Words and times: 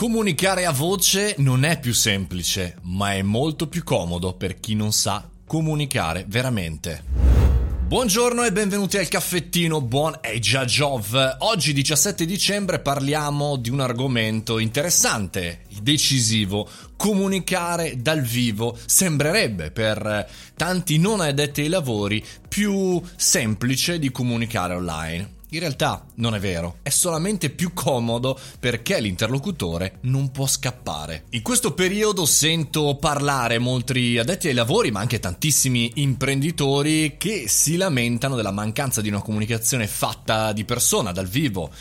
Comunicare 0.00 0.64
a 0.64 0.72
voce 0.72 1.34
non 1.40 1.62
è 1.62 1.78
più 1.78 1.92
semplice, 1.92 2.76
ma 2.84 3.12
è 3.12 3.20
molto 3.20 3.68
più 3.68 3.84
comodo 3.84 4.32
per 4.32 4.58
chi 4.58 4.74
non 4.74 4.92
sa 4.92 5.28
comunicare 5.44 6.24
veramente. 6.26 7.04
Buongiorno 7.86 8.42
e 8.44 8.50
benvenuti 8.50 8.96
al 8.96 9.08
caffettino 9.08 9.82
Buon 9.82 10.16
Eja 10.22 10.64
Jov. 10.64 11.36
Oggi 11.40 11.74
17 11.74 12.24
dicembre 12.24 12.78
parliamo 12.78 13.56
di 13.56 13.68
un 13.68 13.80
argomento 13.80 14.58
interessante, 14.58 15.64
decisivo. 15.82 16.66
Comunicare 16.96 18.00
dal 18.00 18.22
vivo 18.22 18.78
sembrerebbe 18.82 19.70
per 19.70 20.26
tanti 20.56 20.96
non 20.96 21.20
addetti 21.20 21.60
ai 21.60 21.68
lavori 21.68 22.24
più 22.48 23.02
semplice 23.16 23.98
di 23.98 24.10
comunicare 24.10 24.72
online. 24.72 25.39
In 25.52 25.58
realtà 25.58 26.04
non 26.16 26.36
è 26.36 26.38
vero, 26.38 26.76
è 26.82 26.90
solamente 26.90 27.50
più 27.50 27.72
comodo 27.72 28.38
perché 28.60 29.00
l'interlocutore 29.00 29.98
non 30.02 30.30
può 30.30 30.46
scappare. 30.46 31.24
In 31.30 31.42
questo 31.42 31.74
periodo 31.74 32.24
sento 32.24 32.96
parlare 33.00 33.58
molti 33.58 34.16
addetti 34.16 34.46
ai 34.46 34.54
lavori, 34.54 34.92
ma 34.92 35.00
anche 35.00 35.18
tantissimi 35.18 35.90
imprenditori 35.96 37.16
che 37.18 37.48
si 37.48 37.76
lamentano 37.76 38.36
della 38.36 38.52
mancanza 38.52 39.00
di 39.00 39.08
una 39.08 39.22
comunicazione 39.22 39.88
fatta 39.88 40.52
di 40.52 40.64
persona, 40.64 41.10
dal 41.10 41.26
vivo 41.26 41.72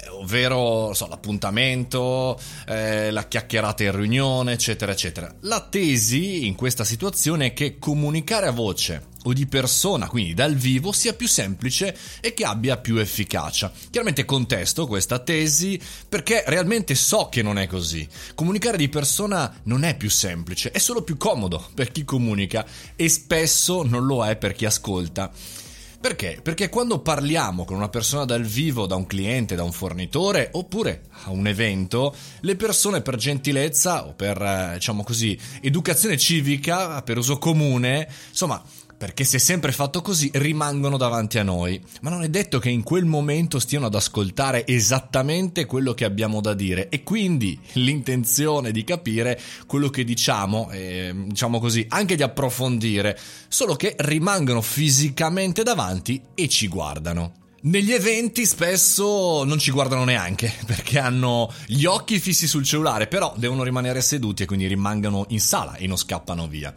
eh, 0.00 0.08
ovvero 0.08 0.92
so, 0.94 1.06
l'appuntamento, 1.06 2.38
eh, 2.66 3.10
la 3.10 3.26
chiacchierata 3.26 3.84
in 3.84 3.96
riunione, 3.96 4.52
eccetera, 4.52 4.92
eccetera. 4.92 5.32
La 5.40 5.60
tesi 5.60 6.46
in 6.46 6.54
questa 6.54 6.84
situazione 6.84 7.46
è 7.46 7.52
che 7.52 7.78
comunicare 7.78 8.46
a 8.46 8.52
voce 8.52 9.12
o 9.24 9.32
di 9.32 9.46
persona, 9.46 10.06
quindi 10.08 10.34
dal 10.34 10.54
vivo, 10.54 10.92
sia 10.92 11.14
più 11.14 11.28
semplice 11.28 11.96
e 12.20 12.34
che 12.34 12.44
abbia 12.44 12.76
più 12.76 12.96
efficacia. 12.96 13.72
Chiaramente 13.90 14.24
contesto 14.24 14.86
questa 14.86 15.18
tesi 15.18 15.80
perché 16.08 16.44
realmente 16.46 16.94
so 16.94 17.28
che 17.30 17.42
non 17.42 17.58
è 17.58 17.66
così. 17.66 18.06
Comunicare 18.34 18.76
di 18.76 18.88
persona 18.88 19.60
non 19.64 19.84
è 19.84 19.96
più 19.96 20.10
semplice, 20.10 20.70
è 20.70 20.78
solo 20.78 21.02
più 21.02 21.16
comodo 21.16 21.70
per 21.74 21.90
chi 21.90 22.04
comunica 22.04 22.64
e 22.96 23.08
spesso 23.08 23.82
non 23.82 24.04
lo 24.04 24.24
è 24.24 24.36
per 24.36 24.52
chi 24.52 24.66
ascolta. 24.66 25.32
Perché? 26.04 26.38
Perché 26.42 26.68
quando 26.68 26.98
parliamo 26.98 27.64
con 27.64 27.76
una 27.76 27.88
persona 27.88 28.26
dal 28.26 28.42
vivo, 28.42 28.84
da 28.84 28.94
un 28.94 29.06
cliente, 29.06 29.54
da 29.54 29.62
un 29.62 29.72
fornitore 29.72 30.50
oppure 30.52 31.04
a 31.22 31.30
un 31.30 31.46
evento, 31.46 32.14
le 32.40 32.56
persone 32.56 33.00
per 33.00 33.16
gentilezza 33.16 34.04
o 34.04 34.12
per, 34.12 34.36
eh, 34.42 34.72
diciamo 34.74 35.02
così, 35.02 35.34
educazione 35.62 36.18
civica, 36.18 37.00
per 37.00 37.16
uso 37.16 37.38
comune, 37.38 38.06
insomma, 38.28 38.62
perché 38.96 39.24
se 39.24 39.36
è 39.36 39.40
sempre 39.40 39.72
fatto 39.72 40.02
così 40.02 40.30
rimangono 40.34 40.96
davanti 40.96 41.38
a 41.38 41.42
noi, 41.42 41.80
ma 42.02 42.10
non 42.10 42.22
è 42.22 42.28
detto 42.28 42.58
che 42.58 42.70
in 42.70 42.82
quel 42.82 43.04
momento 43.04 43.58
stiano 43.58 43.86
ad 43.86 43.94
ascoltare 43.94 44.66
esattamente 44.66 45.66
quello 45.66 45.94
che 45.94 46.04
abbiamo 46.04 46.40
da 46.40 46.54
dire 46.54 46.88
e 46.88 47.02
quindi 47.02 47.58
l'intenzione 47.72 48.72
di 48.72 48.84
capire 48.84 49.40
quello 49.66 49.90
che 49.90 50.04
diciamo, 50.04 50.70
eh, 50.70 51.12
diciamo 51.26 51.58
così, 51.58 51.84
anche 51.88 52.16
di 52.16 52.22
approfondire, 52.22 53.18
solo 53.48 53.74
che 53.76 53.94
rimangono 53.98 54.60
fisicamente 54.60 55.62
davanti 55.62 56.20
e 56.34 56.48
ci 56.48 56.68
guardano. 56.68 57.42
Negli 57.64 57.92
eventi 57.92 58.44
spesso 58.44 59.42
non 59.44 59.58
ci 59.58 59.70
guardano 59.70 60.04
neanche 60.04 60.52
perché 60.66 60.98
hanno 60.98 61.50
gli 61.66 61.86
occhi 61.86 62.18
fissi 62.18 62.46
sul 62.46 62.62
cellulare, 62.62 63.06
però 63.06 63.32
devono 63.36 63.62
rimanere 63.62 64.02
seduti 64.02 64.42
e 64.42 64.46
quindi 64.46 64.66
rimangono 64.66 65.24
in 65.28 65.40
sala 65.40 65.76
e 65.76 65.86
non 65.86 65.96
scappano 65.96 66.46
via. 66.46 66.74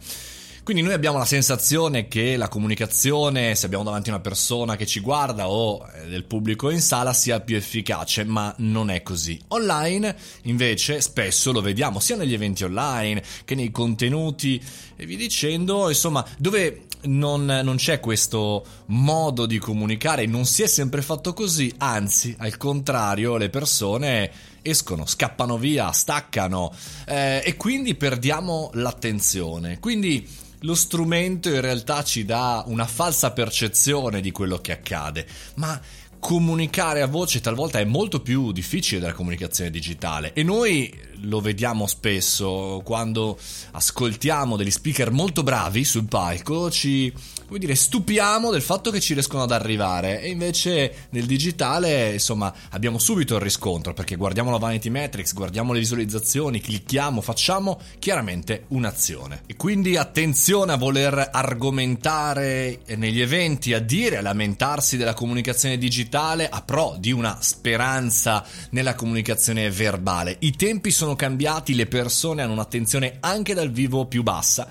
Quindi 0.68 0.84
noi 0.84 0.94
abbiamo 0.96 1.16
la 1.16 1.24
sensazione 1.24 2.08
che 2.08 2.36
la 2.36 2.48
comunicazione, 2.48 3.54
se 3.54 3.64
abbiamo 3.64 3.84
davanti 3.84 4.10
una 4.10 4.20
persona 4.20 4.76
che 4.76 4.84
ci 4.84 5.00
guarda 5.00 5.48
o 5.48 5.82
eh, 5.94 6.08
del 6.08 6.24
pubblico 6.24 6.68
in 6.68 6.82
sala, 6.82 7.14
sia 7.14 7.40
più 7.40 7.56
efficace, 7.56 8.22
ma 8.24 8.54
non 8.58 8.90
è 8.90 9.02
così. 9.02 9.40
Online, 9.48 10.14
invece, 10.42 11.00
spesso 11.00 11.52
lo 11.52 11.62
vediamo 11.62 12.00
sia 12.00 12.16
negli 12.16 12.34
eventi 12.34 12.64
online 12.64 13.22
che 13.46 13.54
nei 13.54 13.70
contenuti 13.70 14.62
e 14.94 15.06
vi 15.06 15.16
dicendo, 15.16 15.88
insomma, 15.88 16.22
dove 16.36 16.82
non, 17.04 17.46
non, 17.46 17.76
c'è 17.76 17.98
questo 17.98 18.62
modo 18.88 19.46
di 19.46 19.56
comunicare, 19.56 20.26
non 20.26 20.44
si 20.44 20.62
è 20.62 20.66
sempre 20.66 21.00
fatto 21.00 21.32
così, 21.32 21.72
anzi, 21.78 22.36
al 22.40 22.58
contrario, 22.58 23.38
le 23.38 23.48
persone 23.48 24.30
escono, 24.60 25.06
scappano 25.06 25.56
via, 25.56 25.92
staccano 25.92 26.74
eh, 27.06 27.40
e 27.42 27.56
quindi 27.56 27.94
perdiamo 27.94 28.68
l'attenzione. 28.74 29.78
Quindi 29.78 30.46
lo 30.60 30.74
strumento 30.74 31.48
in 31.48 31.60
realtà 31.60 32.02
ci 32.02 32.24
dà 32.24 32.64
una 32.66 32.86
falsa 32.86 33.32
percezione 33.32 34.20
di 34.20 34.30
quello 34.30 34.58
che 34.58 34.72
accade, 34.72 35.26
ma 35.54 35.80
comunicare 36.18 37.00
a 37.00 37.06
voce 37.06 37.40
talvolta 37.40 37.78
è 37.78 37.84
molto 37.84 38.20
più 38.20 38.50
difficile 38.52 39.00
della 39.00 39.12
comunicazione 39.12 39.70
digitale. 39.70 40.32
E 40.32 40.42
noi 40.42 40.92
lo 41.22 41.40
vediamo 41.40 41.86
spesso 41.86 42.80
quando 42.84 43.38
ascoltiamo 43.72 44.56
degli 44.56 44.70
speaker 44.70 45.10
molto 45.10 45.42
bravi 45.42 45.84
sul 45.84 46.06
palco 46.06 46.70
ci 46.70 47.12
come 47.48 47.60
dire, 47.60 47.74
stupiamo 47.74 48.50
del 48.50 48.60
fatto 48.60 48.90
che 48.90 49.00
ci 49.00 49.14
riescono 49.14 49.42
ad 49.42 49.52
arrivare 49.52 50.20
e 50.20 50.28
invece 50.28 51.06
nel 51.10 51.24
digitale, 51.24 52.12
insomma, 52.12 52.52
abbiamo 52.72 52.98
subito 52.98 53.36
il 53.36 53.40
riscontro 53.40 53.94
perché 53.94 54.16
guardiamo 54.16 54.50
la 54.50 54.58
Vanity 54.58 54.90
Metrics, 54.90 55.32
guardiamo 55.32 55.72
le 55.72 55.78
visualizzazioni, 55.78 56.60
clicchiamo, 56.60 57.22
facciamo 57.22 57.80
chiaramente 57.98 58.64
un'azione. 58.68 59.44
E 59.46 59.56
quindi 59.56 59.96
attenzione 59.96 60.72
a 60.72 60.76
voler 60.76 61.30
argomentare 61.32 62.80
negli 62.96 63.22
eventi, 63.22 63.72
a 63.72 63.80
dire, 63.80 64.18
a 64.18 64.22
lamentarsi 64.22 64.98
della 64.98 65.14
comunicazione 65.14 65.78
digitale 65.78 66.50
a 66.50 66.60
pro 66.60 66.96
di 66.98 67.12
una 67.12 67.38
speranza 67.40 68.44
nella 68.72 68.94
comunicazione 68.94 69.70
verbale. 69.70 70.36
I 70.40 70.54
tempi 70.54 70.90
sono 71.08 71.16
cambiati, 71.16 71.74
le 71.74 71.86
persone 71.86 72.42
hanno 72.42 72.52
un'attenzione 72.52 73.16
anche 73.20 73.54
dal 73.54 73.70
vivo 73.70 74.04
più 74.04 74.22
bassa. 74.22 74.68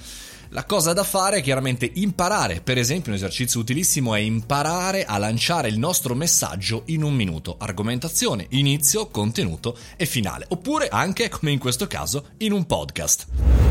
La 0.49 0.65
cosa 0.65 0.93
da 0.93 1.03
fare 1.03 1.37
è 1.37 1.41
chiaramente 1.41 1.89
imparare, 1.95 2.61
per 2.61 2.77
esempio 2.77 3.11
un 3.11 3.17
esercizio 3.17 3.59
utilissimo 3.59 4.13
è 4.13 4.19
imparare 4.19 5.03
a 5.03 5.17
lanciare 5.17 5.67
il 5.67 5.79
nostro 5.79 6.13
messaggio 6.13 6.83
in 6.85 7.03
un 7.03 7.13
minuto, 7.13 7.55
argomentazione, 7.57 8.45
inizio, 8.51 9.07
contenuto 9.07 9.75
e 9.97 10.05
finale, 10.05 10.45
oppure 10.49 10.87
anche, 10.89 11.27
come 11.27 11.51
in 11.51 11.59
questo 11.59 11.87
caso, 11.87 12.27
in 12.37 12.51
un 12.51 12.65
podcast. 12.65 13.66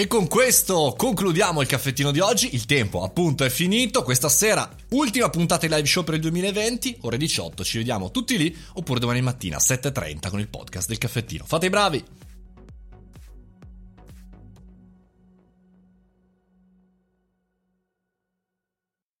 E 0.00 0.06
con 0.06 0.28
questo 0.28 0.94
concludiamo 0.96 1.60
il 1.60 1.66
caffettino 1.66 2.10
di 2.10 2.20
oggi. 2.20 2.54
Il 2.54 2.64
tempo 2.64 3.02
appunto 3.02 3.44
è 3.44 3.50
finito. 3.50 4.02
Questa 4.02 4.30
sera, 4.30 4.66
ultima 4.92 5.28
puntata 5.28 5.66
di 5.66 5.74
live 5.74 5.86
show 5.86 6.04
per 6.04 6.14
il 6.14 6.20
2020, 6.22 7.00
ore 7.02 7.18
18. 7.18 7.62
Ci 7.62 7.76
vediamo 7.76 8.10
tutti 8.10 8.38
lì. 8.38 8.56
Oppure 8.76 8.98
domani 8.98 9.20
mattina, 9.20 9.58
7.30 9.58 10.30
con 10.30 10.40
il 10.40 10.48
podcast 10.48 10.88
del 10.88 10.96
caffettino. 10.96 11.44
Fate 11.46 11.66
i 11.66 11.68
bravi! 11.68 12.19